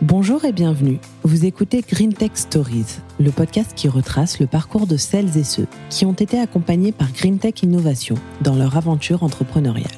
[0.00, 1.00] Bonjour et bienvenue.
[1.24, 5.66] Vous écoutez Green Tech Stories, le podcast qui retrace le parcours de celles et ceux
[5.90, 9.90] qui ont été accompagnés par Green Tech Innovation dans leur aventure entrepreneuriale.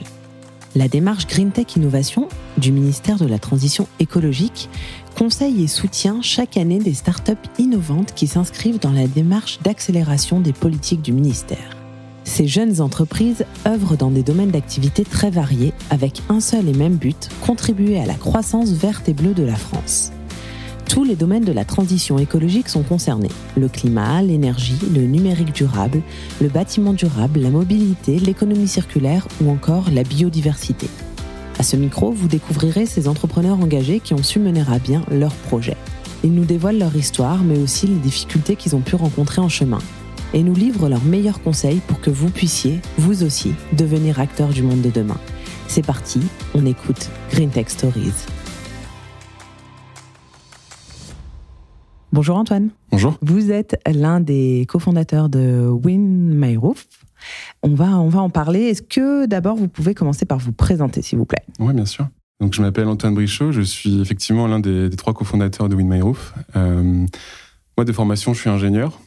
[0.74, 4.70] La démarche Green Tech Innovation du ministère de la Transition écologique
[5.18, 10.54] conseille et soutient chaque année des startups innovantes qui s'inscrivent dans la démarche d'accélération des
[10.54, 11.79] politiques du ministère.
[12.32, 16.94] Ces jeunes entreprises œuvrent dans des domaines d'activité très variés avec un seul et même
[16.94, 20.12] but, contribuer à la croissance verte et bleue de la France.
[20.88, 23.32] Tous les domaines de la transition écologique sont concernés.
[23.56, 26.02] Le climat, l'énergie, le numérique durable,
[26.40, 30.86] le bâtiment durable, la mobilité, l'économie circulaire ou encore la biodiversité.
[31.58, 35.34] À ce micro, vous découvrirez ces entrepreneurs engagés qui ont su mener à bien leurs
[35.34, 35.76] projets.
[36.22, 39.80] Ils nous dévoilent leur histoire, mais aussi les difficultés qu'ils ont pu rencontrer en chemin
[40.34, 44.62] et nous livrent leurs meilleurs conseils pour que vous puissiez, vous aussi, devenir acteur du
[44.62, 45.18] monde de demain.
[45.68, 46.20] C'est parti,
[46.54, 48.26] on écoute Green Tech Stories.
[52.12, 52.70] Bonjour Antoine.
[52.90, 53.16] Bonjour.
[53.22, 56.88] Vous êtes l'un des cofondateurs de Win My Roof.
[57.62, 58.62] On va, on va en parler.
[58.62, 61.44] Est-ce que d'abord vous pouvez commencer par vous présenter, s'il vous plaît?
[61.60, 62.08] Oui, bien sûr.
[62.40, 63.52] Donc, je m'appelle Antoine Brichot.
[63.52, 66.34] Je suis effectivement l'un des, trois cofondateurs de Win My Roof.
[66.56, 67.06] Euh,
[67.76, 68.98] moi, de formation, je suis ingénieur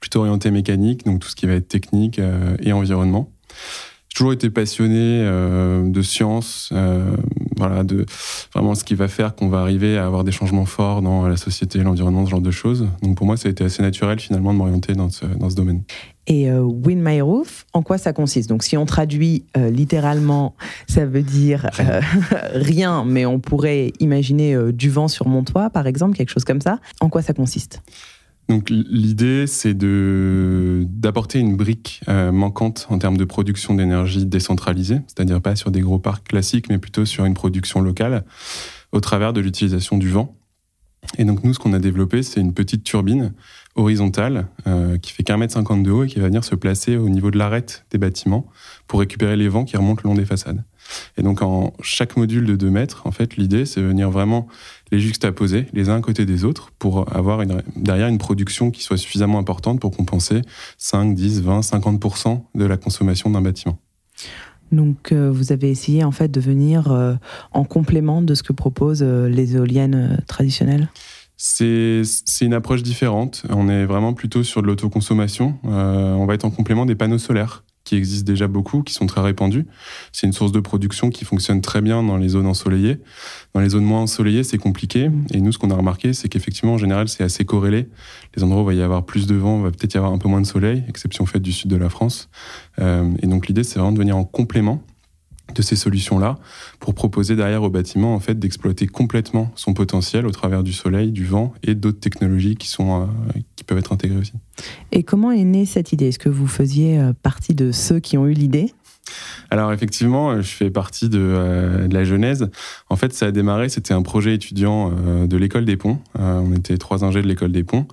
[0.00, 3.30] plutôt orienté mécanique, donc tout ce qui va être technique euh, et environnement.
[4.08, 7.14] J'ai toujours été passionné euh, de science, euh,
[7.56, 8.06] voilà, de
[8.52, 11.36] vraiment ce qui va faire qu'on va arriver à avoir des changements forts dans la
[11.36, 12.88] société, l'environnement, ce genre de choses.
[13.02, 15.54] Donc pour moi, ça a été assez naturel finalement de m'orienter dans ce, dans ce
[15.54, 15.82] domaine.
[16.26, 18.48] Et Win My Roof, en quoi ça consiste?
[18.48, 20.54] Donc si on traduit littéralement,
[20.86, 21.70] ça veut dire
[22.52, 26.60] rien, mais on pourrait imaginer du vent sur mon toit, par exemple, quelque chose comme
[26.60, 26.78] ça.
[27.00, 27.82] En quoi ça consiste?
[28.50, 35.40] Donc l'idée, c'est d'apporter une brique euh, manquante en termes de production d'énergie décentralisée, c'est-à-dire
[35.40, 38.24] pas sur des gros parcs classiques, mais plutôt sur une production locale,
[38.90, 40.36] au travers de l'utilisation du vent.
[41.16, 43.32] Et donc nous, ce qu'on a développé, c'est une petite turbine
[43.76, 46.96] horizontale euh, qui fait qu'un mètre cinquante de haut et qui va venir se placer
[46.96, 48.48] au niveau de l'arête des bâtiments
[48.88, 50.64] pour récupérer les vents qui remontent le long des façades.
[51.16, 54.48] Et donc en chaque module de 2 mètres, en fait, l'idée, c'est de venir vraiment
[54.92, 57.42] les juxtaposer les uns à côté des autres pour avoir
[57.76, 60.42] derrière une production qui soit suffisamment importante pour compenser
[60.78, 63.78] 5, 10, 20, 50% de la consommation d'un bâtiment.
[64.72, 67.14] Donc euh, vous avez essayé en fait de venir euh,
[67.52, 70.88] en complément de ce que proposent euh, les éoliennes traditionnelles?
[71.36, 72.02] C'est
[72.42, 73.44] une approche différente.
[73.48, 75.54] On est vraiment plutôt sur de l'autoconsommation.
[75.64, 79.20] on va être en complément des panneaux solaires qui existent déjà beaucoup, qui sont très
[79.20, 79.66] répandus.
[80.12, 82.98] C'est une source de production qui fonctionne très bien dans les zones ensoleillées.
[83.54, 85.10] Dans les zones moins ensoleillées, c'est compliqué.
[85.32, 87.88] Et nous, ce qu'on a remarqué, c'est qu'effectivement, en général, c'est assez corrélé.
[88.36, 90.12] Les endroits où il va y avoir plus de vent, il va peut-être y avoir
[90.12, 92.28] un peu moins de soleil, exception faite du sud de la France.
[92.80, 94.82] Euh, et donc l'idée, c'est vraiment de venir en complément
[95.54, 96.38] de ces solutions-là
[96.78, 101.12] pour proposer derrière au bâtiment en fait d'exploiter complètement son potentiel au travers du soleil,
[101.12, 104.32] du vent et d'autres technologies qui sont euh, qui peuvent être intégrées aussi.
[104.92, 106.08] Et comment est née cette idée?
[106.08, 108.72] Est-ce que vous faisiez euh, partie de ceux qui ont eu l'idée?
[109.50, 112.48] Alors effectivement, je fais partie de, euh, de, la genèse.
[112.90, 114.92] En fait, ça a démarré, c'était un projet étudiant
[115.26, 115.98] de l'école des ponts.
[116.16, 117.86] on était trois ingés de l'école des ponts.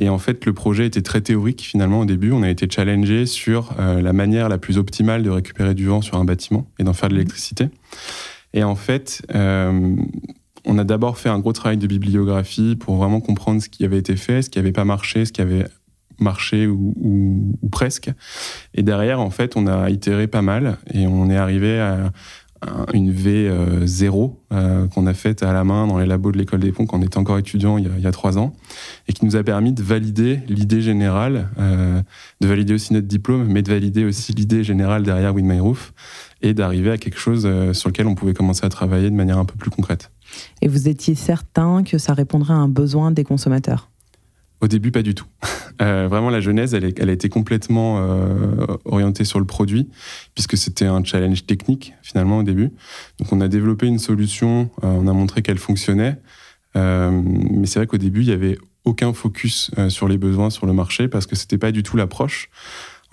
[0.00, 2.32] Et en fait, le projet était très théorique finalement au début.
[2.32, 6.00] On a été challengé sur euh, la manière la plus optimale de récupérer du vent
[6.00, 7.68] sur un bâtiment et d'en faire de l'électricité.
[8.54, 9.94] Et en fait, euh,
[10.64, 13.98] on a d'abord fait un gros travail de bibliographie pour vraiment comprendre ce qui avait
[13.98, 15.66] été fait, ce qui n'avait pas marché, ce qui avait
[16.18, 18.10] marché ou, ou, presque.
[18.74, 22.10] Et derrière, en fait, on a itéré pas mal et on est arrivé à,
[22.92, 26.72] une V0 euh, qu'on a faite à la main dans les labos de l'école des
[26.72, 28.54] ponts quand on était encore étudiant il y, a, trois ans
[29.08, 32.02] et qui nous a permis de valider l'idée générale, euh,
[32.40, 35.94] de valider aussi notre diplôme, mais de valider aussi l'idée générale derrière Win My Roof
[36.42, 39.38] et d'arriver à quelque chose euh, sur lequel on pouvait commencer à travailler de manière
[39.38, 40.10] un peu plus concrète.
[40.60, 43.89] Et vous étiez certain que ça répondrait à un besoin des consommateurs?
[44.60, 45.26] Au début, pas du tout.
[45.80, 49.88] Euh, vraiment, la genèse, elle, elle, a été complètement euh, orientée sur le produit,
[50.34, 52.70] puisque c'était un challenge technique, finalement, au début.
[53.18, 56.18] Donc, on a développé une solution, euh, on a montré qu'elle fonctionnait,
[56.74, 60.74] mais c'est vrai qu'au début, il n'y avait aucun focus sur les besoins sur le
[60.74, 62.50] marché, parce que c'était pas du tout l'approche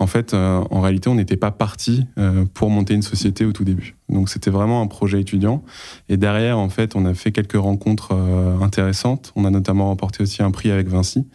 [0.00, 3.52] en fait, euh, en réalité, on n'était pas parti euh, pour monter une société au
[3.52, 3.96] tout début.
[4.08, 5.64] Donc, c'était vraiment un projet étudiant.
[6.08, 9.32] Et derrière, en fait, on a fait quelques rencontres euh, intéressantes.
[9.34, 11.26] On a notamment remporté aussi un prix avec Vinci,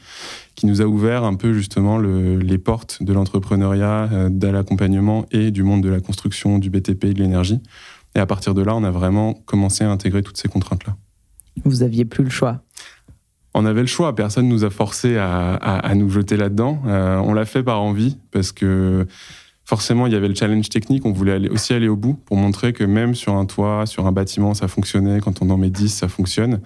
[0.56, 5.63] qui nous a ouvert un peu justement les portes de l'entrepreneuriat, de l'accompagnement et du
[5.63, 7.59] monde de la construction, du BTP et de l'énergie.
[8.16, 10.95] Et à partir de là, on a vraiment commencé à intégrer toutes ces contraintes-là.
[11.66, 12.62] Vous aviez plus le choix
[13.53, 14.15] on avait le choix.
[14.15, 16.81] Personne nous a forcé à, nous jeter là-dedans.
[16.88, 19.05] Euh, on l'a fait par envie parce que
[19.65, 21.05] forcément, il y avait le challenge technique.
[21.05, 24.07] On voulait aller, aussi aller au bout pour montrer que même sur un toit, sur
[24.07, 25.19] un bâtiment, ça fonctionnait.
[25.19, 26.61] Quand on en met 10, ça fonctionne.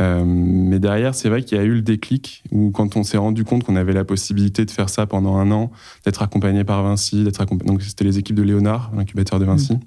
[0.00, 3.16] Euh, mais derrière, c'est vrai qu'il y a eu le déclic où quand on s'est
[3.16, 5.70] rendu compte qu'on avait la possibilité de faire ça pendant un an,
[6.04, 9.80] d'être accompagné par Vinci, d'être donc c'était les équipes de Léonard, l'incubateur de Vinci, mmh.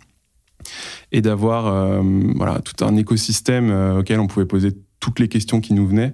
[1.12, 2.01] et d'avoir euh,
[2.35, 6.13] voilà tout un écosystème euh, auquel on pouvait poser toutes les questions qui nous venaient.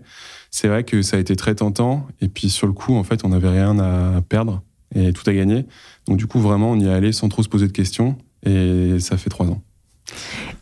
[0.52, 2.08] C'est vrai que ça a été très tentant.
[2.22, 4.62] Et puis sur le coup, en fait, on n'avait rien à perdre
[4.94, 5.66] et tout à gagner.
[6.08, 8.18] Donc du coup, vraiment, on y est allé sans trop se poser de questions.
[8.44, 9.62] Et ça fait trois ans.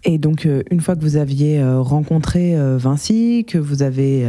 [0.04, 4.26] Et donc, euh, une fois que vous aviez euh, rencontré euh, Vinci, que vous avez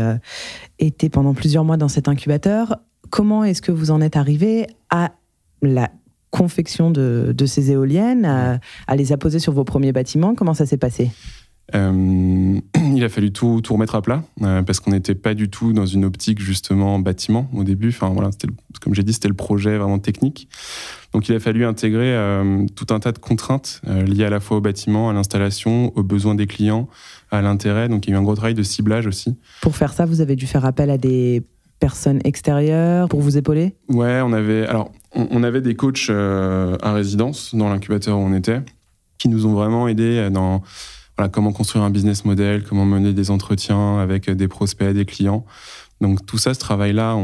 [0.79, 2.76] été pendant plusieurs mois dans cet incubateur,
[3.11, 5.12] comment est-ce que vous en êtes arrivé à
[5.62, 5.90] la
[6.31, 10.35] confection de, ces éoliennes, à, les apposer sur vos premiers bâtiments?
[10.35, 11.11] Comment ça s'est passé?
[11.75, 12.61] Euh,
[12.94, 15.72] il a fallu tout, tout remettre à plat euh, parce qu'on n'était pas du tout
[15.72, 17.88] dans une optique justement bâtiment au début.
[17.88, 18.31] Enfin voilà,
[18.81, 20.49] comme j'ai dit, c'était le projet vraiment technique.
[21.12, 24.58] Donc il a fallu intégrer euh, tout un tas de contraintes liées à la fois
[24.58, 26.88] au bâtiment, à l'installation, aux besoins des clients,
[27.31, 27.88] à l'intérêt.
[27.88, 29.37] Donc il y a eu un gros travail de ciblage aussi.
[29.62, 31.43] Pour faire ça, vous avez dû faire appel à des
[31.81, 33.75] personnes extérieures pour vous épauler?
[33.88, 38.61] Ouais, on avait alors on, avait des coachs à résidence dans l'incubateur où on était
[39.19, 40.62] qui nous ont vraiment aidés dans
[41.32, 45.44] comment construire un business model, comment mener des entretiens avec des prospects, des clients.
[46.00, 47.16] Donc tout ça, ce travail-là,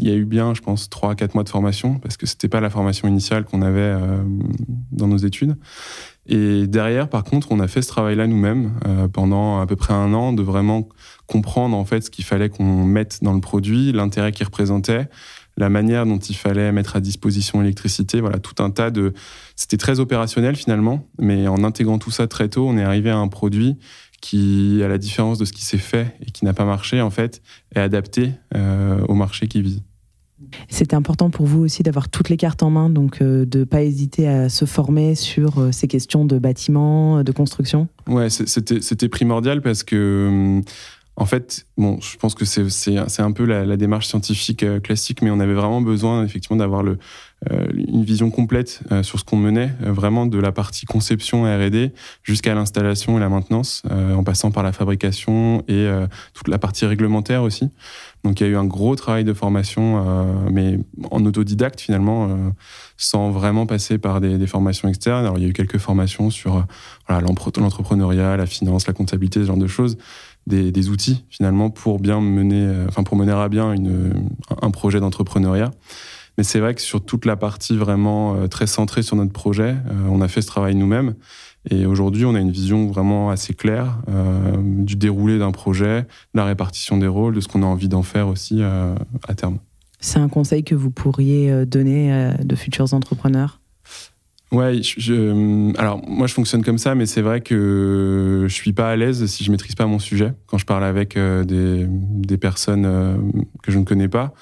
[0.00, 2.48] il y a eu bien, je pense, trois, quatre mois de formation parce que c'était
[2.48, 4.22] pas la formation initiale qu'on avait euh,
[4.90, 5.56] dans nos études.
[6.26, 9.94] Et derrière, par contre, on a fait ce travail-là nous-mêmes euh, pendant à peu près
[9.94, 10.88] un an de vraiment
[11.26, 15.08] comprendre en fait ce qu'il fallait qu'on mette dans le produit, l'intérêt qu'il représentait,
[15.58, 19.12] la manière dont il fallait mettre à disposition l'électricité, voilà, tout un tas de...
[19.56, 23.16] C'était très opérationnel finalement, mais en intégrant tout ça très tôt, on est arrivé à
[23.16, 23.76] un produit
[24.20, 27.10] qui, à la différence de ce qui s'est fait et qui n'a pas marché, en
[27.10, 27.42] fait,
[27.74, 29.82] est adapté euh, au marché qui vise.
[30.68, 33.64] C'était important pour vous aussi d'avoir toutes les cartes en main, donc euh, de ne
[33.64, 37.88] pas hésiter à se former sur euh, ces questions de bâtiment, de construction?
[38.06, 40.62] Ouais, c'était primordial parce que hum,
[41.20, 45.32] en fait, bon, je pense que c'est un peu la, démarche scientifique euh, classique, mais
[45.32, 46.96] on avait vraiment besoin effectivement d'avoir euh,
[47.74, 51.92] une vision complète euh, sur ce qu'on menait, vraiment de la partie conception R&D
[52.22, 55.88] jusqu'à l'installation et la maintenance, en passant par la fabrication et
[56.34, 57.68] toute la partie réglementaire aussi.
[58.22, 60.04] Donc il y a eu un gros travail de formation,
[60.50, 60.78] mais
[61.10, 62.52] en autodidacte finalement,
[62.96, 65.24] sans vraiment passer par des, formations externes.
[65.24, 66.64] Alors il y a eu quelques formations sur
[67.08, 69.98] l'entrepreneuriat, la finance, la comptabilité, ce genre de choses
[70.48, 74.28] des, outils finalement pour bien mener, euh, enfin pour mener à bien une,
[74.62, 75.70] un projet d'entrepreneuriat.
[76.36, 79.70] Mais c'est vrai que sur toute la partie vraiment euh, très centrée sur notre projet,
[79.70, 81.14] euh, on a fait ce travail nous-mêmes.
[81.70, 83.98] Et aujourd'hui, on a une vision vraiment assez claire
[84.62, 88.04] du déroulé d'un projet, de la répartition des rôles, de ce qu'on a envie d'en
[88.04, 89.58] faire aussi à terme.
[90.00, 93.60] C'est un conseil que vous pourriez donner de futurs entrepreneurs?
[94.50, 98.90] Ouais, je, alors moi je fonctionne comme ça, mais c'est vrai que je suis pas
[98.90, 102.86] à l'aise si je maîtrise pas mon sujet quand je parle avec euh, des, personnes
[102.86, 103.16] euh,
[103.62, 104.32] que je ne connais pas.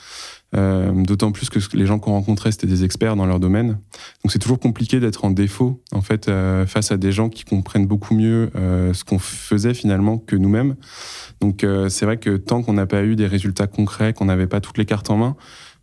[0.55, 3.79] Euh, D'autant plus que les gens qu'on rencontrait c'était des experts dans leur domaine,
[4.23, 6.31] donc c'est toujours compliqué d'être en défaut en fait
[6.67, 10.77] face à des gens qui comprennent beaucoup mieux ce qu'on faisait finalement que nous-mêmes.
[11.41, 14.61] Donc c'est vrai que tant qu'on n'a pas eu des résultats concrets, qu'on n'avait pas
[14.61, 15.37] toutes les cartes en main,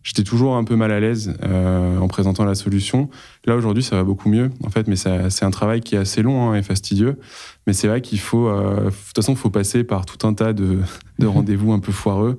[0.04, 3.10] j'étais toujours un peu mal à l'aise euh, en présentant la solution.
[3.46, 6.22] Là aujourd'hui, ça va beaucoup mieux, en fait, mais c'est un travail qui est assez
[6.22, 7.18] long hein, et fastidieux.
[7.66, 10.80] Mais c'est vrai qu'il faut, euh, toute façon, faut passer par tout un tas de,
[11.20, 12.38] de rendez-vous un peu foireux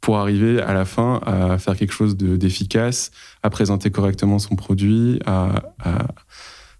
[0.00, 3.12] pour arriver à la fin à faire quelque chose d'efficace,
[3.44, 5.62] à présenter correctement son produit, à,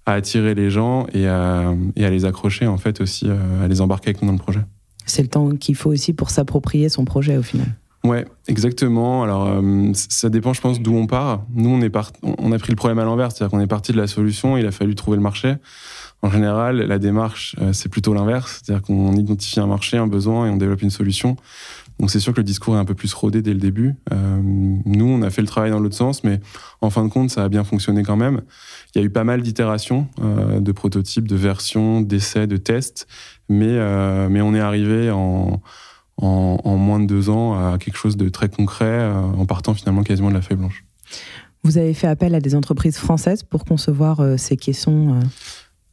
[0.07, 3.81] attirer les gens et à, et à, les accrocher en fait aussi, euh, à les
[3.81, 4.63] embarquer avec nous dans le projet.
[5.07, 7.69] C'est le temps qu'il faut aussi pour s'approprier son projet au final.
[8.05, 9.23] Ouais, exactement.
[9.23, 11.45] Alors, euh, ça dépend, je pense, d'où on part.
[11.55, 13.97] Nous, on, est on a pris le problème à l'envers, c'est-à-dire qu'on est parti de
[13.97, 15.55] la solution, il a fallu trouver le marché.
[16.21, 20.47] En général, la démarche, euh, c'est plutôt l'inverse, c'est-à-dire qu'on identifie un marché, un besoin,
[20.47, 21.37] et on développe une solution.
[22.01, 23.95] Donc, c'est sûr que le discours est un peu plus rodé dès le début.
[24.13, 26.41] Euh, nous, on a fait le travail dans l'autre sens, mais
[26.81, 28.41] en fin de compte, ça a bien fonctionné quand même.
[28.95, 33.07] Il y a eu pas mal d'itérations, de prototypes, de versions, d'essais, de tests,
[33.49, 33.79] mais,
[34.29, 35.63] mais on est arrivé en
[36.23, 40.03] en, moins de deux ans à quelque chose de très concret euh, en partant finalement
[40.03, 40.85] quasiment de la feuille blanche.
[41.65, 45.27] Vous avez fait appel à des entreprises françaises pour concevoir euh, ces caissons euh?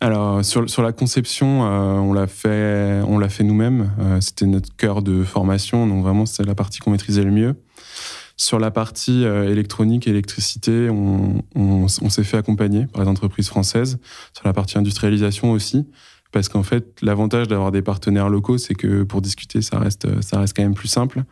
[0.02, 3.92] Alors sur, sur la conception, on l'a fait, on l'a fait nous-mêmes.
[4.22, 7.56] C'était notre cœur de formation, donc vraiment c'est la partie qu'on maîtrisait le mieux.
[8.38, 14.00] Sur la partie électronique et électricité, on, on s'est fait accompagner par les entreprises françaises.
[14.34, 15.86] Sur la partie industrialisation aussi,
[16.32, 20.40] parce qu'en fait, l'avantage d'avoir des partenaires locaux, c'est que pour discuter, ça reste, ça
[20.40, 21.24] reste quand même plus simple.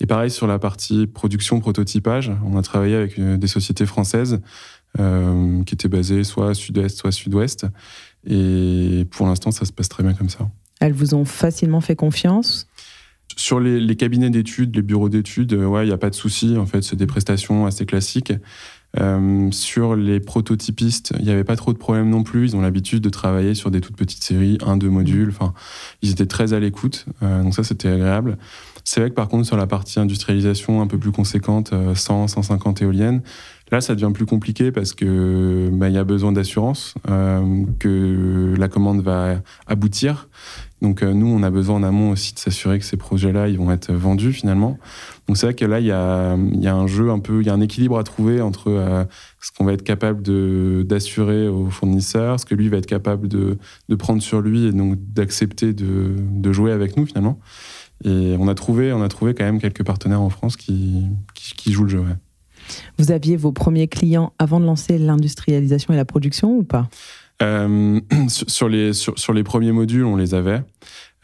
[0.00, 4.40] Et pareil sur la partie production, prototypage, on a travaillé avec euh, des sociétés françaises
[5.66, 7.66] qui était basée soit sud-est, soit sud-ouest.
[8.26, 10.48] Et pour l'instant, ça se passe très bien comme ça.
[10.80, 12.66] Elles vous ont facilement fait confiance?
[13.36, 16.56] Sur les, cabinets d'études, les bureaux d'études, ouais, il n'y a pas de souci.
[16.56, 18.32] En fait, c'est des prestations assez classiques.
[18.98, 22.46] Euh, sur les prototypistes, il n'y avait pas trop de problèmes non plus.
[22.46, 25.28] Ils ont l'habitude de travailler sur des toutes petites séries, un, deux modules.
[25.28, 25.52] Enfin,
[26.02, 27.06] ils étaient très à l'écoute.
[27.22, 28.38] Euh, donc ça, c'était agréable.
[28.84, 32.26] C'est vrai que par contre, sur la partie industrialisation un peu plus conséquente, 100, euh,
[32.28, 33.22] 150 éoliennes,
[33.70, 36.94] là, ça devient plus compliqué parce que bah, il y a besoin d'assurance,
[37.78, 40.28] que la commande va aboutir.
[40.82, 43.72] Donc nous, on a besoin en amont aussi de s'assurer que ces projets-là, ils vont
[43.72, 44.78] être vendus finalement.
[45.26, 47.46] Donc c'est vrai que là, il y a, y a, un jeu un peu, il
[47.46, 49.04] y a un équilibre à trouver entre euh,
[49.40, 50.22] ce qu'on va être capable
[50.86, 53.58] d'assurer au fournisseur, ce que lui va être capable de,
[53.88, 57.40] de prendre sur lui et donc d'accepter de, de, jouer avec nous finalement.
[58.04, 61.02] Et on a trouvé, on a trouvé quand même quelques partenaires en France qui,
[61.34, 62.04] qui, jouent le jeu.
[62.98, 66.88] Vous aviez vos premiers clients avant de lancer l'industrialisation et la production ou pas?
[67.42, 70.62] Euh, sur, les, sur, les premiers modules, on les avait.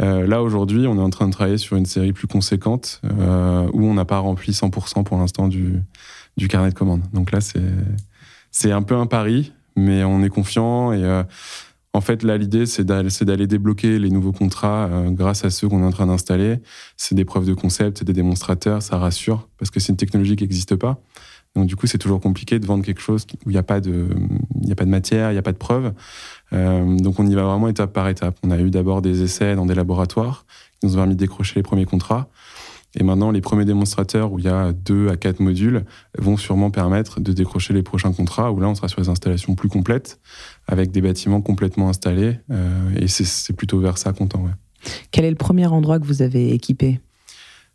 [0.00, 3.68] Euh, là, aujourd'hui, on est en train de travailler sur une série plus conséquente euh,
[3.72, 5.80] où on n'a pas rempli 100% pour l'instant du,
[6.36, 7.02] du, carnet de commandes.
[7.12, 7.38] Donc là,
[8.50, 10.92] c'est un peu un pari, mais on est confiant.
[10.92, 11.22] Et
[11.92, 15.86] en fait, là, l'idée, c'est d'aller débloquer les nouveaux contrats grâce à ceux qu'on est
[15.86, 16.56] en train d'installer.
[16.96, 20.36] C'est des preuves de concept, c'est des démonstrateurs, ça rassure, parce que c'est une technologie
[20.36, 21.00] qui n'existe pas.
[21.54, 23.80] Donc du coup, c'est toujours compliqué de vendre quelque chose où il n'y a, pas
[23.80, 24.08] de,
[24.86, 25.92] matière, il n'y a pas de preuves.
[26.52, 28.36] Euh, donc on y va vraiment étape par étape.
[28.42, 30.46] On a eu d'abord des essais dans des laboratoires
[30.80, 32.28] qui nous ont permis de décrocher les premiers contrats.
[32.94, 35.84] Et maintenant, les premiers démonstrateurs où il y a deux à quatre modules
[36.18, 39.54] vont sûrement permettre de décrocher les prochains contrats où là, on sera sur des installations
[39.54, 40.20] plus complètes
[40.66, 42.38] avec des bâtiments complètement installés.
[42.50, 44.44] Euh, et c'est plutôt vers ça qu'on tend.
[45.10, 47.00] Quel est le premier endroit que vous avez équipé?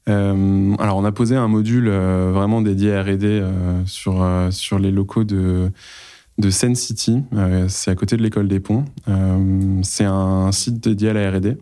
[0.08, 4.80] Euh, alors, on a posé un module euh, vraiment dédié à R&D euh, sur, sur
[4.80, 5.70] les locaux de,
[6.38, 7.24] de Seine City.
[7.68, 8.86] c'est à côté de l'école des Ponts.
[9.84, 11.52] c'est un site dédié à la R&D.
[11.52, 11.58] Donc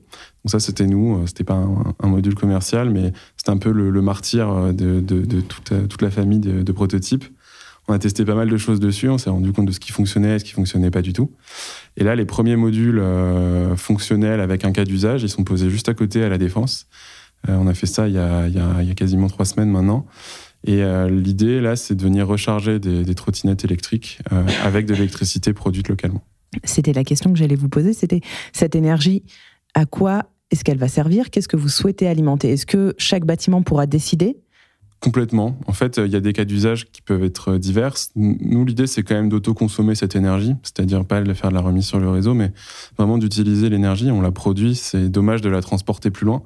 [0.45, 1.25] ça, c'était nous.
[1.27, 1.65] C'était pas
[1.99, 5.01] un, module commercial, mais c'était un peu le, martyr de,
[5.41, 7.25] toute, la famille de, prototypes.
[7.87, 9.09] On a testé pas mal de choses dessus.
[9.09, 11.31] On s'est rendu compte de ce qui fonctionnait et ce qui fonctionnait pas du tout.
[11.97, 13.01] Et là, les premiers modules
[13.75, 16.87] fonctionnels avec un cas d'usage, ils sont posés juste à côté à la défense.
[17.49, 20.05] Euh, on a fait ça il y a, quasiment trois semaines maintenant.
[20.65, 25.53] Et euh, l'idée, là, c'est de venir recharger des, trottinettes électriques euh, avec de l'électricité
[25.53, 26.23] produite localement.
[26.63, 27.93] C'était la question que j'allais vous poser.
[27.93, 28.21] C'était
[28.53, 29.23] cette énergie,
[29.73, 31.29] à quoi est-ce qu'elle va servir?
[31.29, 32.51] Qu'est-ce que vous souhaitez alimenter?
[32.51, 34.37] Est-ce que chaque bâtiment pourra décider?
[35.01, 35.59] Complètement.
[35.67, 37.93] En fait, il y a des cas d'usage qui peuvent être divers.
[38.15, 41.85] Nous, l'idée, c'est quand même d'autoconsommer cette énergie, c'est-à-dire pas de faire de la remise
[41.85, 42.51] sur le réseau, mais
[42.97, 44.09] vraiment d'utiliser l'énergie.
[44.09, 46.41] On la produit, c'est dommage de la transporter plus loin.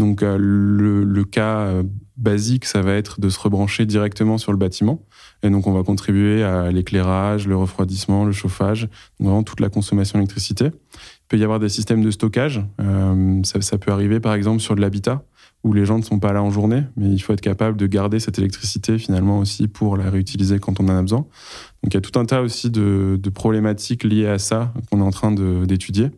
[0.00, 1.82] Donc euh, le, cas euh,
[2.16, 5.04] basique, ça va être de se rebrancher directement sur le bâtiment.
[5.42, 8.88] Et donc on va contribuer à l'éclairage, le refroidissement, le chauffage,
[9.20, 10.66] vraiment toute la consommation d'électricité.
[10.66, 12.62] Il peut y avoir des systèmes de stockage.
[12.80, 15.22] Euh, ça, peut arriver par exemple sur de l'habitat
[15.62, 17.86] où les gens ne sont pas là en journée, mais il faut être capable de
[17.86, 21.26] garder cette électricité finalement aussi pour la réutiliser quand on en a besoin.
[21.82, 25.00] Donc il y a tout un tas aussi de, de problématiques liées à ça qu'on
[25.00, 26.10] est en train d'étudier.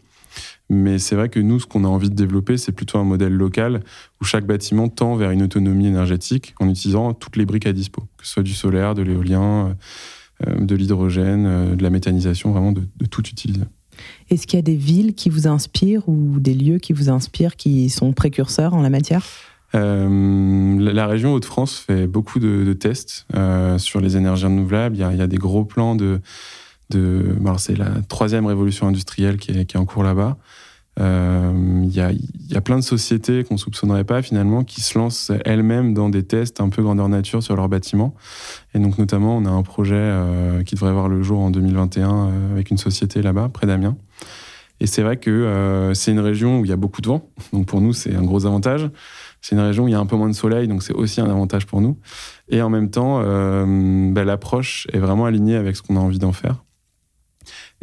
[0.74, 3.34] Mais c'est vrai que nous, ce qu'on a envie de développer, c'est plutôt un modèle
[3.34, 3.82] local
[4.22, 8.04] où chaque bâtiment tend vers une autonomie énergétique en utilisant toutes les briques à dispo,
[8.16, 9.76] que ce soit du solaire, de l'éolien,
[10.48, 13.60] euh, de l'hydrogène, euh, de la méthanisation, vraiment de, tout utiliser.
[14.30, 17.56] Est-ce qu'il y a des villes qui vous inspirent ou des lieux qui vous inspirent,
[17.56, 19.26] qui sont précurseurs en la matière?
[19.74, 23.26] Euh, la région Hauts-de-France fait beaucoup de, tests
[23.76, 24.96] sur les énergies renouvelables.
[24.96, 26.22] Il y, a, des gros plans de.
[26.90, 30.36] De c'est la troisième révolution industrielle qui est, en cours là-bas.
[30.98, 34.98] Il euh, y, a, y, a, plein de sociétés qu'on soupçonnerait pas finalement qui se
[34.98, 38.14] lancent elles-mêmes dans des tests un peu grandeur nature sur leurs bâtiments.
[38.74, 42.10] Et donc notamment, on a un projet euh, qui devrait voir le jour en 2021
[42.10, 43.96] euh, avec une société là-bas, près d'Amiens.
[44.80, 47.66] Et c'est vrai que c'est une région où il y a beaucoup de vent, donc
[47.66, 48.90] pour nous c'est un gros avantage.
[49.40, 51.20] C'est une région où il y a un peu moins de soleil, donc c'est aussi
[51.20, 51.98] un avantage pour nous.
[52.48, 56.32] Et en même temps, bah, l'approche est vraiment alignée avec ce qu'on a envie d'en
[56.32, 56.64] faire.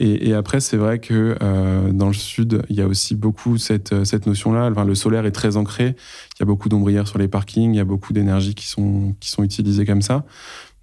[0.01, 4.05] Et, après, c'est vrai que euh, dans le sud, il y a aussi beaucoup cette,
[4.05, 4.69] cette notion-là.
[4.69, 5.87] Le solaire est très ancré.
[5.87, 7.73] Il y a beaucoup d'ombrières sur les parkings.
[7.73, 10.23] Il y a beaucoup d'énergie qui sont, qui sont utilisées comme ça.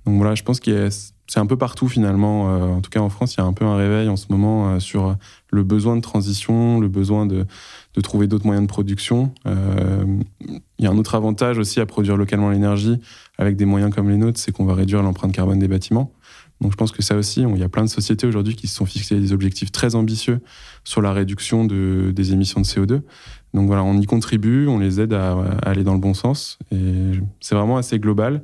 [0.04, 0.90] Donc voilà, je pense que
[1.26, 2.50] c'est un peu partout finalement.
[2.50, 4.26] Euh, en tout cas, en France, il y a un peu un réveil en ce
[4.28, 5.16] moment euh, sur
[5.48, 7.46] le besoin de transition, le besoin de,
[7.94, 9.32] de trouver d'autres moyens de production.
[9.46, 13.00] il y a un autre avantage aussi à produire localement l'énergie
[13.38, 16.12] avec des moyens comme les nôtres, c'est qu'on va réduire l'empreinte carbone des bâtiments.
[16.60, 18.74] Donc je pense que ça aussi, il y a plein de sociétés aujourd'hui qui se
[18.74, 20.40] sont fixés des objectifs très ambitieux
[20.84, 23.02] sur la réduction de, des émissions de CO2.
[23.52, 26.58] Donc voilà, on y contribue, on les aide à, aller dans le bon sens.
[26.72, 28.42] Et c'est vraiment assez global.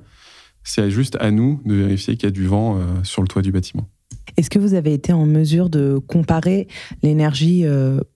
[0.62, 3.50] C'est juste à nous de vérifier qu'il y a du vent sur le toit du
[3.50, 3.88] bâtiment.
[4.37, 6.69] Est-ce que vous avez été en mesure de comparer
[7.03, 7.65] l'énergie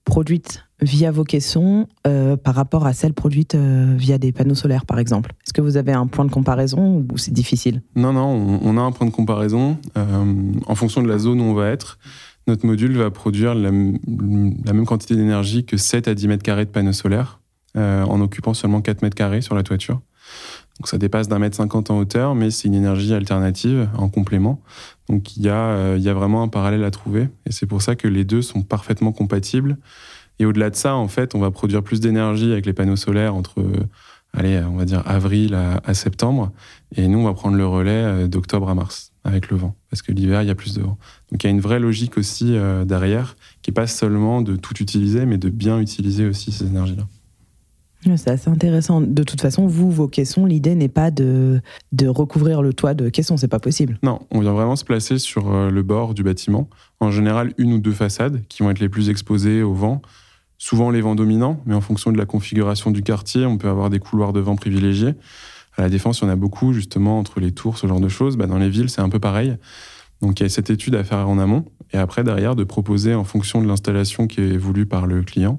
[0.05, 5.33] produite via vos caissons par rapport à celle produite via des panneaux solaires, par exemple?
[5.45, 7.83] Est-ce que vous avez un point de comparaison ou c'est difficile?
[7.95, 9.77] Non, non, on, a un point de comparaison.
[9.95, 11.99] en fonction de la zone où on va être,
[12.47, 16.71] notre module va produire la, même quantité d'énergie que 7 à 10 mètres carrés de
[16.71, 17.41] panneaux solaires,
[17.77, 20.01] euh, en occupant seulement 4 mètres carrés sur la toiture.
[20.79, 24.61] Donc ça dépasse d'un mètre cinquante en hauteur, mais c'est une énergie alternative en complément.
[25.09, 27.67] Donc il y, a, euh, il y a vraiment un parallèle à trouver, et c'est
[27.67, 29.79] pour ça que les deux sont parfaitement compatibles.
[30.39, 33.35] Et au-delà de ça, en fait, on va produire plus d'énergie avec les panneaux solaires
[33.35, 33.65] entre,
[34.35, 36.53] allez, on va dire avril à septembre,
[36.95, 40.03] et nous, on va prendre le relais euh, d'octobre à mars avec le vent, parce
[40.03, 40.99] que l'hiver, il y a plus de vent.
[41.33, 44.57] Donc il y a une vraie logique aussi euh, derrière, qui n'est pas seulement de
[44.57, 47.07] tout utiliser, mais de bien utiliser aussi ces énergies-là.
[48.17, 49.01] C'est assez intéressant.
[49.01, 51.61] De toute façon, vous, vos caissons, l'idée n'est pas de,
[52.07, 53.99] recouvrir le toit de caissons, c'est pas possible.
[54.03, 56.69] Non, on vient vraiment se placer sur euh, le bord du bâtiment.
[57.01, 60.03] En général, une ou deux façades qui vont être les plus exposées au vent.
[60.59, 63.91] Souvent les vents dominants, mais en fonction de la configuration du quartier, on peut avoir
[63.91, 65.15] des couloirs de vent privilégiés.
[65.77, 68.37] À la défense, en a beaucoup, justement, entre les tours, ce genre de choses.
[68.37, 69.57] Bah, dans les villes, c'est un peu pareil.
[70.23, 73.15] Donc il y a cette étude à faire en amont, et après, derrière, de proposer,
[73.15, 75.59] en fonction de l'installation qui est voulue par le client,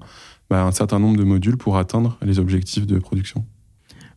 [0.50, 3.46] bah, un certain nombre de modules pour atteindre les objectifs de production.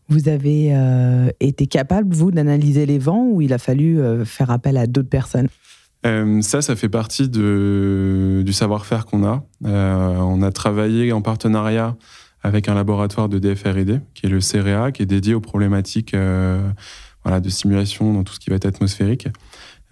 [0.08, 4.50] Vous avez euh, été capable, vous, d'analyser les vents ou il a fallu euh, faire
[4.50, 5.48] appel à d'autres personnes?
[6.04, 9.44] Euh, ça, ça fait partie de, du savoir-faire qu'on a.
[9.62, 11.96] on a travaillé en partenariat
[12.42, 16.16] avec un laboratoire de DFR&D, qui est le CREA, qui est dédié aux problématiques
[17.22, 19.28] voilà, de simulation dans tout ce qui va être atmosphérique.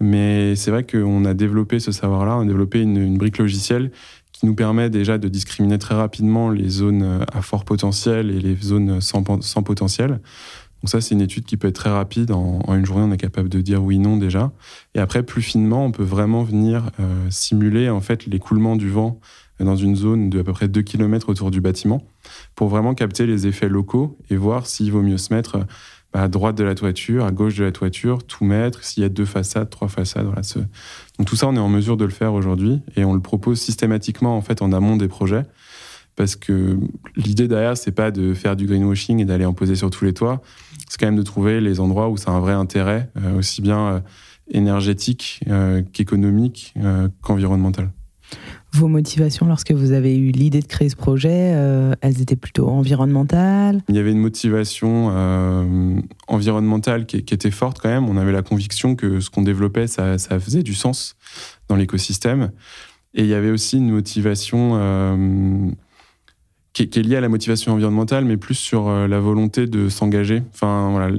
[0.01, 3.91] Mais c'est vrai qu'on a développé ce savoir-là, on a développé une, brique logicielle
[4.39, 8.55] qui nous permet déjà de discriminer très rapidement les zones à fort potentiel et les
[8.55, 10.11] zones sans, potentiel.
[10.81, 12.31] Donc ça, c'est une étude qui peut être très rapide.
[12.31, 14.53] En, une journée, on est capable de dire oui, non déjà.
[14.95, 19.19] Et après, plus finement, on peut vraiment venir euh, simuler en fait l'écoulement du vent
[19.59, 22.01] dans une zone de à peu près 2 km autour du bâtiment
[22.55, 25.65] pour vraiment capter les effets locaux et voir s'il vaut mieux se mettre
[26.13, 29.09] à droite de la toiture, à gauche de la toiture, tout mettre, s'il y a
[29.09, 30.25] deux façades, trois façades.
[31.17, 33.59] Donc tout ça, on est en mesure de le faire aujourd'hui et on le propose
[33.59, 35.43] systématiquement en fait en amont des projets
[36.19, 36.77] parce que
[37.15, 40.13] l'idée derrière, c'est pas de faire du greenwashing et d'aller en poser sur tous les
[40.13, 40.41] toits.
[40.89, 43.79] C'est quand même de trouver les endroits où a un vrai intérêt, euh, aussi bien
[43.79, 43.99] euh,
[44.51, 46.73] énergétique euh, qu'économique
[47.21, 47.89] qu'environnemental.
[48.71, 52.69] Vos motivations lorsque vous avez eu l'idée de créer ce projet, euh, elles étaient plutôt
[52.69, 53.81] environnementales?
[53.89, 58.07] Il y avait une motivation euh, environnementale qui, était forte quand même.
[58.07, 61.15] On avait la conviction que ce qu'on développait, ça, faisait du sens
[61.67, 62.51] dans l'écosystème.
[63.15, 65.71] Et il y avait aussi une motivation euh,
[66.73, 71.09] qui, est liée à la motivation environnementale, mais plus sur la volonté de s'engager, enfin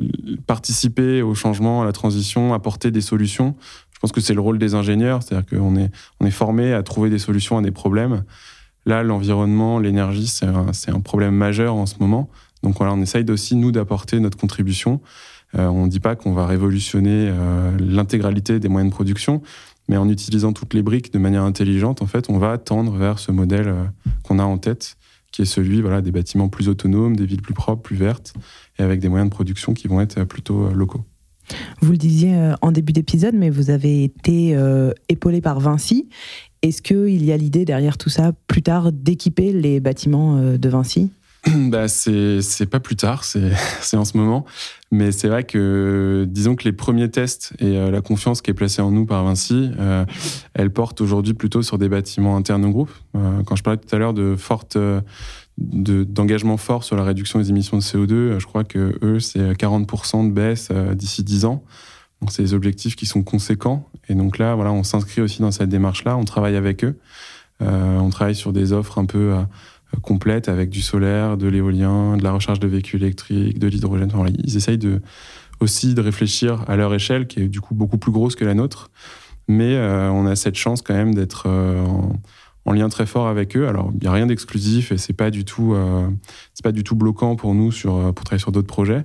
[0.47, 3.57] participer au changement, à la transition, apporter des solutions
[4.01, 7.19] je pense que c'est le rôle des ingénieurs, c'est-à-dire qu'on est, formé à trouver des
[7.19, 8.25] solutions à des problèmes.
[8.87, 12.31] Là, l'environnement, l'énergie, c'est un, problème majeur en ce moment.
[12.63, 15.03] Donc voilà, on essaye aussi, nous, d'apporter notre contribution.
[15.55, 19.43] Euh, on ne dit pas qu'on va révolutionner euh, l'intégralité des moyens de production,
[19.91, 23.19] mais en utilisant toutes les briques de manière intelligente, en fait, on va tendre vers
[23.19, 23.85] ce modèle euh,
[24.23, 24.97] qu'on a en tête,
[25.31, 28.33] qui est celui des bâtiments plus autonomes, des villes plus propres, plus vertes,
[28.79, 31.05] et avec des moyens de production qui vont être plutôt locaux.
[31.81, 36.09] Vous le disiez euh, en début d'épisode, mais vous avez été euh, épaulé par Vinci.
[36.63, 40.69] Est-ce qu'il y a l'idée derrière tout ça, plus tard, d'équiper les bâtiments euh, de
[40.69, 41.11] Vinci?
[41.57, 44.45] Bah, c'est pas plus tard, c'est en ce moment.
[44.91, 48.83] Mais c'est vrai que, disons que les premiers tests et la confiance qui est placée
[48.83, 49.71] en nous par Vinci,
[50.53, 52.91] elle porte aujourd'hui plutôt sur des bâtiments internes au groupe.
[53.15, 54.77] quand je parlais tout à l'heure de forte
[55.59, 58.13] d'engagement fort sur la réduction des émissions de CO2.
[58.13, 61.63] Euh, je crois que eux, c'est 40% de baisse euh, d'ici 10 ans.
[62.21, 63.89] Donc, c'est des objectifs qui sont conséquents.
[64.09, 66.17] Et donc là, voilà, on s'inscrit aussi dans cette démarche-là.
[66.17, 66.99] On travaille avec eux.
[67.63, 69.35] Euh, on travaille sur des offres un peu
[70.03, 74.11] complètes avec du solaire, de l'éolien, de la recharge de véhicules électriques, de l'hydrogène.
[74.39, 74.79] ils essayent
[75.61, 78.55] aussi de réfléchir à leur échelle, qui est du coup beaucoup plus grosse que la
[78.55, 78.91] nôtre.
[79.49, 81.49] Mais on a cette chance quand même d'être
[82.65, 83.67] en lien très fort avec eux.
[83.69, 86.09] Alors, il n'y a rien d'exclusif et c'est pas du tout, euh,
[86.55, 89.05] c'est pas du tout bloquant pour nous sur, euh, pour travailler sur d'autres projets.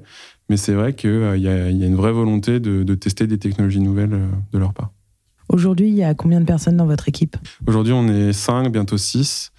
[0.49, 3.27] Mais c'est vrai qu'il euh, y, a, y, a une vraie volonté de, de tester
[3.27, 4.19] des technologies nouvelles
[4.51, 4.91] de leur part.
[5.47, 7.37] Aujourd'hui, il y a combien de personnes dans votre équipe?
[7.67, 9.51] Aujourd'hui, on est 5, bientôt 6,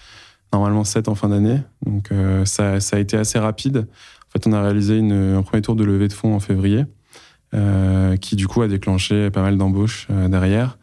[0.52, 1.60] normalement 7 en fin d'année.
[1.84, 2.10] Donc,
[2.44, 3.86] ça, ça, a été assez rapide.
[4.26, 6.84] En fait, on a réalisé une, un premier tour de levée de fonds en février,
[8.20, 10.76] qui du coup a déclenché pas mal d'embauches derrière.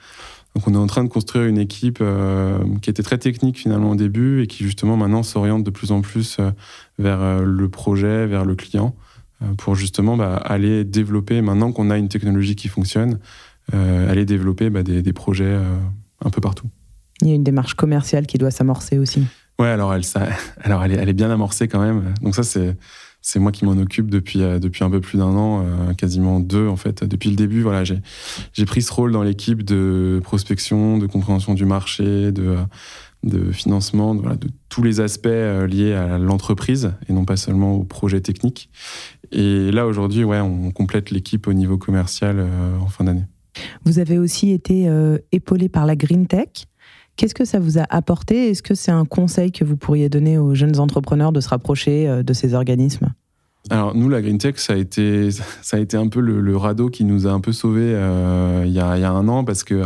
[0.55, 3.91] Donc on est en train de construire une équipe euh, qui était très technique finalement
[3.91, 6.51] au début et qui justement maintenant s'oriente de plus en plus euh,
[6.99, 8.95] vers euh, le projet, vers le client.
[9.57, 13.19] pour justement bah, aller développer, maintenant qu'on a une technologie qui fonctionne,
[13.71, 15.57] aller développer bah, des, des, projets
[16.23, 16.67] un peu partout.
[17.21, 19.25] Il y a une démarche commerciale qui doit s'amorcer aussi.
[19.59, 20.27] Ouais, alors elle, ça,
[20.61, 22.13] alors elle est, elle est bien amorcée quand même.
[22.21, 22.77] Donc ça, c'est
[23.23, 25.65] c'est moi qui m'en occupe depuis depuis un peu plus d'un an,
[25.97, 27.03] quasiment deux en fait.
[27.03, 31.65] Depuis le début, voilà, j'ai pris ce rôle dans l'équipe de prospection, de compréhension du
[31.65, 32.57] marché, de
[33.23, 34.37] de financement, de,
[34.69, 38.69] tous les aspects euh, liés à l'entreprise et non pas seulement au projet technique.
[39.31, 43.23] Et là, aujourd'hui, ouais, on complète l'équipe au niveau commercial euh, en fin d'année.
[43.85, 46.67] Vous avez aussi été euh, épaulé par la Green Tech.
[47.15, 48.49] Qu'est-ce que ça vous a apporté?
[48.49, 52.23] Est-ce que c'est un conseil que vous pourriez donner aux jeunes entrepreneurs de se rapprocher
[52.23, 53.13] de ces organismes?
[53.69, 55.29] Alors nous, la Green Tech, ça a été,
[55.61, 57.91] ça a été un peu le, radeau qui nous a un peu sauvés
[58.65, 59.83] il, y a, y a un an parce que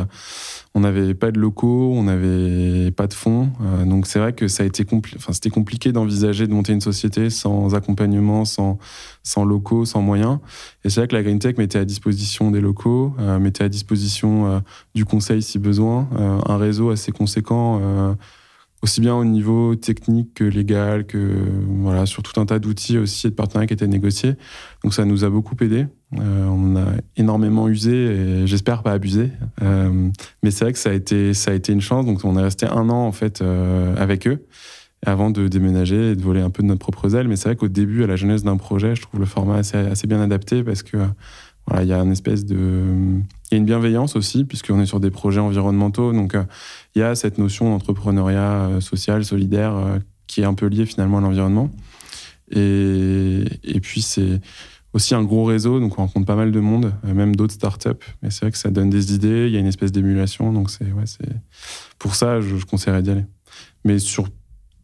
[0.78, 3.50] on n'avait pas de locaux, on n'avait pas de fonds.
[3.64, 4.86] Euh, donc c'est vrai que ça a été
[5.16, 8.78] enfin, c'était compliqué d'envisager de monter une société sans accompagnement, sans,
[9.24, 10.38] sans locaux, sans moyens.
[10.84, 13.70] Et c'est vrai que la Green Tech mettait à disposition des locaux, euh, mettait à
[13.70, 14.60] disposition euh,
[14.94, 16.08] du conseil si besoin,
[16.46, 18.16] un réseau assez conséquent
[18.88, 23.28] aussi bien au niveau technique que légal, que voilà, sur tout un tas d'outils aussi
[23.28, 24.36] et de partenariats qui étaient négociés.
[24.82, 25.88] Donc ça nous a beaucoup aidé.
[26.18, 26.86] Euh, on a
[27.18, 29.32] énormément usé et j'espère pas abusé.
[29.62, 30.10] Euh,
[30.42, 32.06] mais c'est vrai que ça a été ça a été une chance.
[32.06, 34.46] Donc on est resté un an en fait euh, avec eux
[35.06, 37.28] avant de déménager et de voler un peu de notre propre aile.
[37.28, 39.78] Mais c'est vrai qu'au début, à la jeunesse d'un projet, je trouve le format assez,
[39.78, 40.96] assez bien adapté parce que
[41.76, 45.00] il y a une espèce de, il y a une bienveillance aussi puisqu'on est sur
[45.00, 46.14] des projets environnementaux.
[46.14, 46.44] Donc euh,
[46.96, 50.86] il y a cette notion d'entrepreneuriat euh, social, solidaire, euh, qui est un peu liée
[50.86, 51.72] finalement à l'environnement.
[52.52, 53.44] Et,
[53.82, 54.40] puis c'est
[54.94, 57.90] aussi un gros réseau, donc on rencontre pas mal de monde, même d'autres startups.
[58.22, 60.54] Mais c'est vrai que ça donne des idées, il y a une espèce d'émulation.
[60.54, 61.30] Donc c'est ouais, c'est
[62.00, 63.26] pour ça, je, je conseillerais d'y aller.
[63.84, 64.28] Mais sur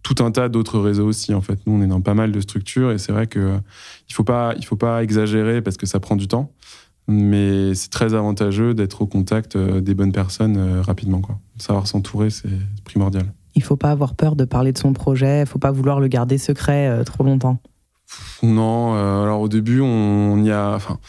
[0.04, 1.34] tout un tas d'autres réseaux aussi.
[1.34, 3.58] En fait, nous, on est dans pas mal de structures et c'est vrai que
[4.10, 6.52] il faut pas, il faut pas exagérer parce que ça prend du temps.
[7.08, 11.20] Mais c'est très avantageux d'être au contact euh, des bonnes personnes euh, rapidement.
[11.20, 11.38] Quoi.
[11.58, 12.50] Savoir s'entourer, c'est
[12.86, 13.34] primordial.
[13.56, 15.42] Il faut pas avoir peur de parler de son projet.
[15.42, 17.60] Il faut pas vouloir le garder secret euh, trop longtemps.
[18.42, 18.94] Non.
[18.94, 20.74] alors au début, on, y a.
[20.76, 21.00] Enfin,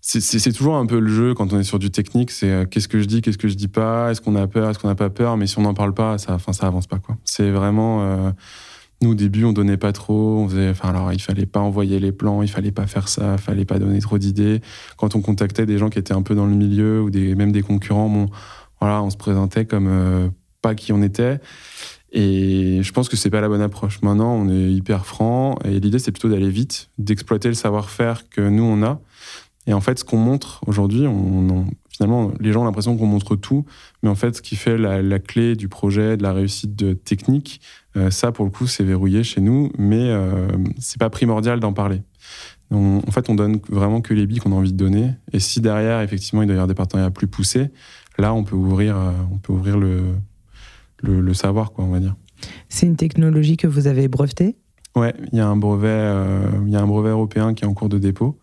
[0.00, 2.30] c'est toujours un peu le jeu quand on est sur du technique.
[2.30, 4.10] C'est qu'est-ce que je dis, qu'est-ce que je dis pas.
[4.10, 5.36] Est-ce qu'on a peur, est-ce qu'on n'a pas peur.
[5.36, 6.98] Mais si on n'en parle pas, ça, enfin, ça avance pas.
[6.98, 7.16] Quoi.
[7.24, 8.32] C'est vraiment.
[9.04, 10.38] Nous, au début, on donnait pas trop.
[10.38, 13.34] On faisait, enfin, alors, il fallait pas envoyer les plans, il fallait pas faire ça,
[13.34, 14.62] il fallait pas donner trop d'idées.
[14.96, 17.60] Quand on contactait des gens qui étaient un peu dans le milieu ou même des
[17.60, 18.30] concurrents,
[18.80, 20.28] voilà, on se présentait comme euh,
[20.62, 21.38] pas qui on était.
[22.12, 24.00] Et je pense que c'est pas la bonne approche.
[24.00, 28.40] Maintenant, on est hyper franc et l'idée, c'est plutôt d'aller vite, d'exploiter le savoir-faire que
[28.40, 29.02] nous, on a.
[29.66, 31.06] Et en fait, ce qu'on montre aujourd'hui,
[31.90, 33.66] finalement, les gens ont l'impression qu'on montre tout,
[34.02, 37.60] mais en fait, ce qui fait la, clé du projet, de la réussite technique,
[38.10, 42.02] ça, pour le coup, c'est verrouillé chez nous, mais euh, c'est pas primordial d'en parler.
[42.72, 45.12] en fait, on donne vraiment que les billes qu'on a envie de donner.
[45.32, 47.70] Et si derrière, effectivement, il doit y avoir des partenariats plus poussés,
[48.18, 50.16] là, on peut ouvrir, euh, on peut ouvrir le,
[51.02, 52.16] le, savoir, quoi, on va dire.
[52.68, 54.56] C'est une technologie que vous avez brevetée?
[54.96, 56.12] Ouais, il y a un brevet,
[56.66, 58.38] il y a un brevet européen qui est en cours de dépôt.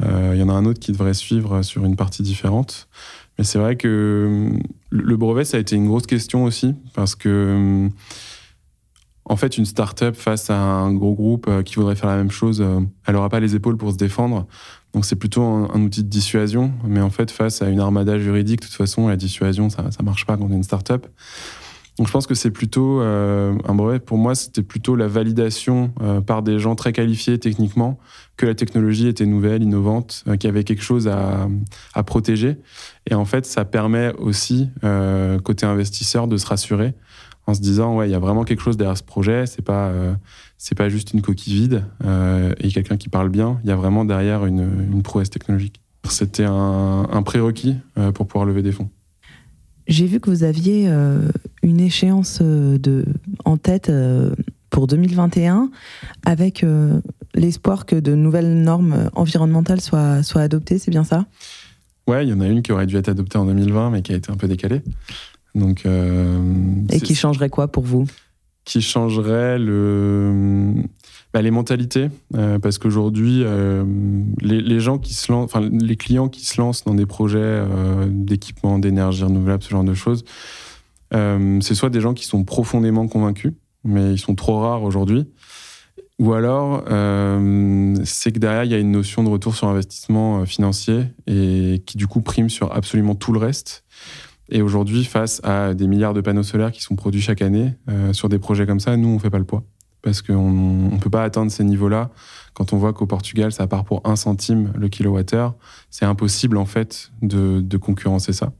[0.00, 2.88] Il y en a un autre qui devrait suivre sur une partie différente.
[3.38, 4.50] Mais c'est vrai que
[4.90, 7.90] le brevet, ça a été une grosse question aussi, parce que
[9.26, 12.30] en fait, une start-up face à un gros groupe euh, qui voudrait faire la même
[12.30, 14.46] chose, euh, elle n'aura pas les épaules pour se défendre.
[14.92, 16.72] Donc c'est plutôt un, outil de dissuasion.
[16.86, 20.04] Mais en fait, face à une armada juridique, de toute façon, la dissuasion, ça ne
[20.04, 21.06] marche pas quand on est une start-up.
[21.96, 23.98] Donc je pense que c'est plutôt euh, un brevet.
[23.98, 25.92] Pour moi, c'était plutôt la validation
[26.26, 27.98] par des gens très qualifiés techniquement
[28.36, 31.48] que la technologie était nouvelle, innovante, qu'il y avait quelque chose à,
[31.94, 32.58] à, protéger.
[33.08, 34.70] Et en fait, ça permet aussi,
[35.44, 36.94] côté investisseur, de se rassurer
[37.46, 39.88] en se disant ouais il y a vraiment quelque chose derrière ce projet c'est pas
[39.88, 40.14] euh,
[40.58, 43.76] c'est pas juste une coquille vide euh, et quelqu'un qui parle bien il y a
[43.76, 45.80] vraiment derrière une, une prouesse technologique.
[46.08, 48.90] C'était un, un prérequis euh, pour pouvoir lever des fonds.
[49.86, 50.90] J'ai vu que vous aviez
[51.62, 53.04] une échéance de
[53.44, 53.92] en tête
[54.70, 55.70] pour 2021
[56.24, 56.64] avec
[57.34, 61.26] l'espoir que de nouvelles normes environnementales soient soient adoptées c'est bien ça?
[62.06, 64.12] Ouais il y en a une qui aurait dû être adoptée en 2020 mais qui
[64.12, 64.80] a été un peu décalée
[65.54, 68.06] donc, euh, Et qui changerait quoi pour vous?
[68.64, 70.72] Qui changerait le,
[71.32, 73.84] bah, les mentalités, euh, parce qu'aujourd'hui, euh,
[74.40, 77.62] les, les, gens qui se lancent, enfin les clients qui se lancent dans des projets
[78.08, 80.24] d'équipement, d'énergie renouvelable, ce genre de choses,
[81.12, 83.52] c'est soit des gens qui sont profondément convaincus,
[83.84, 85.26] mais ils sont trop rares aujourd'hui,
[86.18, 86.82] ou alors
[88.04, 91.98] c'est que derrière il y a une notion de retour sur investissement financier et qui
[91.98, 93.83] du coup prime sur absolument tout le reste.
[94.50, 98.12] Et aujourd'hui, face à des milliards de panneaux solaires qui sont produits chaque année euh,
[98.12, 99.64] sur des projets comme ça, nous, on fait pas le poids.
[100.02, 102.10] parce qu'on ne peut pas atteindre ces niveaux-là.
[102.52, 105.54] Quand on voit qu'au Portugal, ça part pour un centime le kilowattheure,
[105.90, 108.52] c'est impossible en fait de, concurrencer ça.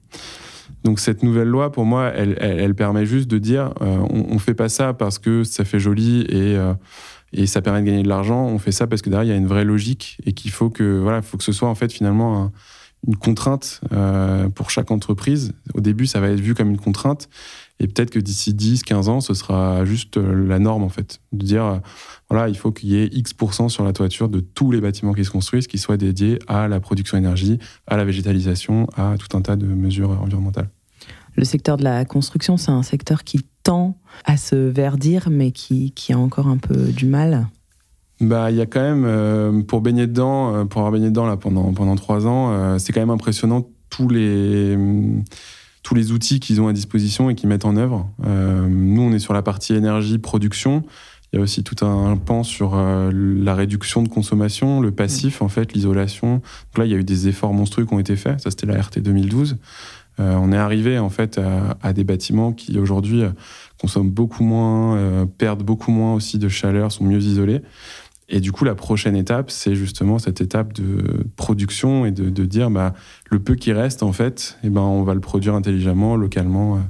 [0.83, 4.55] Donc cette nouvelle loi, pour moi, elle, permet juste de dire, euh, on, ne fait
[4.55, 6.75] pas ça parce que ça fait joli et euh,
[7.37, 8.47] et ça permet de gagner de l'argent.
[8.47, 10.70] On fait ça parce que derrière il y a une vraie logique et qu'il faut
[10.70, 12.53] que voilà, faut que ce soit en fait finalement
[13.06, 15.52] une contrainte euh, pour chaque entreprise.
[15.74, 17.28] Au début, ça va être vu comme une contrainte
[17.80, 21.20] et peut-être que d'ici 10, 15 ans, ce sera juste euh, la norme, en fait.
[21.32, 21.78] De dire, euh,
[22.30, 25.24] voilà, il faut qu'il y ait X% sur la toiture de tous les bâtiments qui
[25.24, 29.42] se construisent qui soient dédiés à la production d'énergie, à la végétalisation, à tout un
[29.42, 30.70] tas de mesures environnementales.
[31.36, 35.90] Le secteur de la construction, c'est un secteur qui tend à se verdir, mais qui,
[35.90, 37.48] qui a encore un peu du mal
[38.20, 41.37] bah, il y a quand même, euh, pour baigner dedans, pour avoir baigné dedans là,
[41.37, 44.77] pendant, pendant trois ans, c'est quand même impressionnant tous les
[45.85, 48.09] tous les outils qu'ils ont à disposition et qu'ils mettent en œuvre.
[48.27, 50.83] Euh, nous, on est sur la partie énergie, production.
[51.33, 55.42] Il y a aussi tout un pan sur euh, la réduction de consommation, le passif,
[55.42, 56.37] en fait, l'isolation.
[56.37, 58.40] Donc là, il y a eu des efforts monstrueux qui ont été faits.
[58.40, 59.59] Ça, c'était la RT 2012.
[60.20, 61.38] Euh, on est arrivé, en fait,
[61.83, 63.22] à, des bâtiments qui, aujourd'hui,
[63.79, 67.61] consomment beaucoup moins, perdent beaucoup moins aussi de chaleur, sont mieux isolés.
[68.28, 72.70] Et du coup, la prochaine étape, c'est justement cette étape de production et de, dire,
[72.70, 72.94] bah,
[73.30, 76.76] le peu qui reste, en fait, eh ben, on va le produire intelligemment, localement.
[76.76, 76.80] Euh.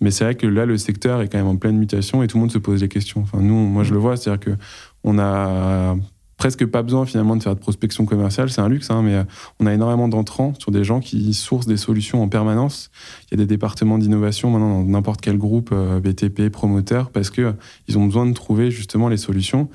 [0.00, 2.36] Mais c'est vrai que là, le secteur est quand même en pleine mutation et tout
[2.36, 3.20] le monde se pose des questions.
[3.20, 4.62] Enfin, nous, moi, je le vois, c'est-à-dire que
[5.04, 5.94] on a
[6.40, 9.24] presque pas besoin finalement de faire de prospection commerciale, c'est un luxe, hein, mais euh,
[9.60, 12.90] on a énormément d'entrants sur des gens qui sourcent des solutions en permanence.
[13.26, 17.28] Il y a des départements d'innovation maintenant dans n'importe quel groupe euh, BTP, promoteur, parce
[17.28, 17.54] que
[17.88, 19.68] ils ont besoin de trouver justement les solutions.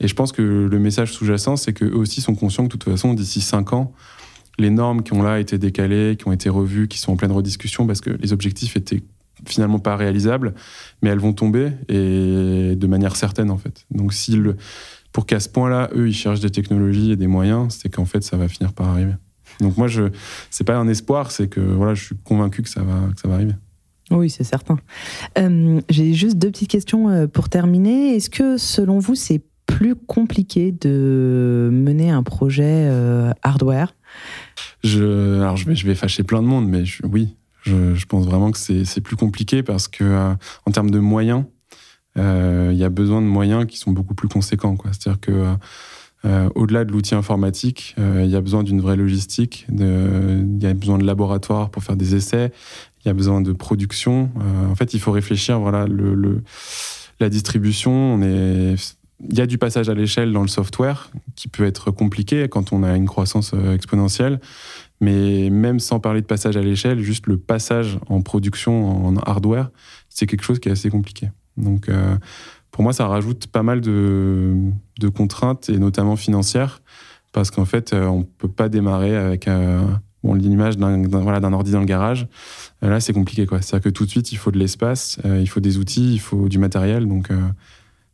[0.00, 2.90] Et je pense que le message sous-jacent, c'est qu'eux aussi sont conscients que de toute
[2.92, 3.92] façon, d'ici cinq ans,
[4.58, 7.32] les normes qui ont là été décalées, qui ont été revues, qui sont en pleine
[7.32, 9.02] rediscussion parce que les objectifs étaient
[9.46, 10.54] finalement pas réalisables,
[11.02, 13.84] mais elles vont tomber et de manière certaine en fait.
[13.90, 14.38] Donc si
[15.12, 18.22] pour qu'à ce point-là, eux, ils cherchent des technologies et des moyens, c'est qu'en fait,
[18.22, 19.14] ça va finir par arriver.
[19.60, 20.10] Donc moi, je,
[20.50, 23.28] c'est pas un espoir, c'est que voilà, je suis convaincu que ça va, que ça
[23.28, 23.54] va arriver.
[24.10, 24.76] Oui, c'est certain.
[25.38, 28.16] Euh, j'ai juste deux petites questions euh, pour terminer.
[28.16, 33.94] Est-ce que, selon vous, c'est plus compliqué de mener un projet euh, hardware
[34.82, 38.50] je, Alors je vais, je vais fâcher plein de monde, mais oui, je, pense vraiment
[38.50, 40.34] que c'est plus compliqué parce que euh,
[40.66, 41.44] en termes de moyens,
[42.18, 44.76] euh, il y a besoin de moyens qui sont beaucoup plus conséquents.
[44.92, 45.56] C'est-à-dire que
[46.54, 50.96] au-delà de l'outil informatique, il y a besoin d'une vraie logistique, il y a besoin
[50.96, 52.50] de laboratoires pour faire des essais,
[53.04, 54.30] il y a besoin de production.
[54.70, 55.60] en fait, il faut réfléchir.
[55.60, 56.42] Voilà, le,
[57.20, 58.76] la distribution, on est
[59.20, 62.72] il y a du passage à l'échelle dans le software qui peut être compliqué quand
[62.72, 64.40] on a une croissance euh, exponentielle.
[65.00, 69.70] Mais même sans parler de passage à l'échelle, juste le passage en production en hardware,
[70.08, 71.30] c'est quelque chose qui est assez compliqué.
[71.56, 72.16] Donc, euh,
[72.70, 74.70] pour moi, ça rajoute pas mal de,
[75.14, 76.80] contraintes, et notamment financières,
[77.32, 79.48] parce qu'en fait, euh, on ne peut pas démarrer avec
[80.24, 82.26] l'image d'un voilà, ordi dans le garage.
[82.80, 83.46] Là, c'est compliqué.
[83.50, 86.48] C'est-à-dire que tout de suite, il faut de l'espace, il faut des outils, il faut
[86.48, 87.06] du matériel.
[87.06, 87.30] Donc,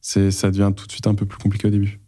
[0.00, 2.00] ça devient tout de suite un peu plus compliqué au début.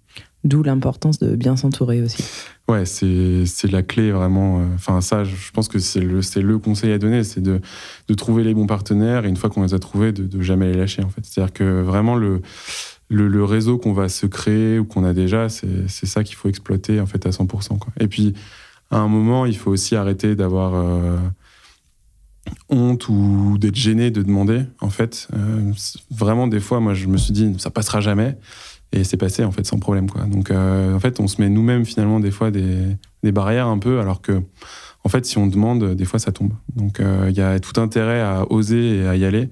[0.44, 2.24] D'où l'importance de bien s'entourer aussi.
[2.68, 4.60] Ouais, c'est la clé vraiment.
[4.60, 7.60] Euh, enfin, ça, je pense que c'est le, le conseil à donner, c'est de,
[8.08, 10.72] de, trouver les bons partenaires et une fois qu'on les a trouvés, de, de jamais
[10.72, 11.24] les lâcher en fait.
[11.24, 12.42] C'est-à-dire que vraiment le,
[13.08, 16.48] le, le réseau qu'on va se créer ou qu'on a déjà, c'est ça qu'il faut
[16.48, 17.78] exploiter en fait à 100%.
[17.78, 17.92] Quoi.
[18.00, 18.34] Et puis,
[18.90, 20.74] à un moment, il faut aussi arrêter d'avoir.
[20.74, 21.18] Euh,
[22.68, 24.62] honte ou d'être gêné de demander.
[24.80, 25.72] En fait, euh,
[26.10, 28.36] vraiment des fois, moi, je me suis dit ça passera jamais,
[28.92, 30.24] et c'est passé en fait sans problème quoi.
[30.24, 33.78] Donc euh, en fait, on se met nous-mêmes finalement des fois des, des, barrières un
[33.78, 34.42] peu, alors que
[35.04, 36.52] en fait, si on demande, des fois ça tombe.
[36.76, 39.50] Donc euh, il y a tout intérêt à oser et à y aller.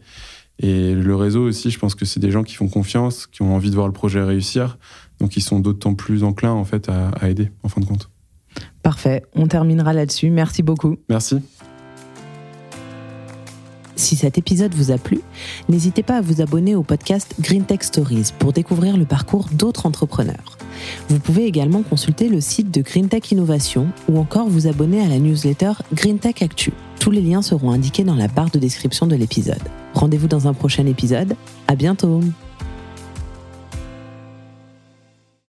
[0.62, 3.54] Et le réseau aussi, je pense que c'est des gens qui font confiance, qui ont
[3.54, 4.78] envie de voir le projet réussir,
[5.18, 8.10] donc ils sont d'autant plus enclins en fait à, à aider en fin de compte.
[8.82, 10.30] Parfait, on terminera là-dessus.
[10.30, 10.96] Merci beaucoup.
[11.08, 11.40] Merci.
[14.00, 15.20] Si cet épisode vous a plu,
[15.68, 19.84] n'hésitez pas à vous abonner au podcast Green Tech Stories pour découvrir le parcours d'autres
[19.84, 20.56] entrepreneurs.
[21.10, 25.08] Vous pouvez également consulter le site de Green Tech Innovation ou encore vous abonner à
[25.08, 26.72] la newsletter Green Tech Actu.
[26.98, 29.62] Tous les liens seront indiqués dans la barre de description de l'épisode.
[29.92, 31.36] Rendez-vous dans un prochain épisode.
[31.68, 32.22] À bientôt!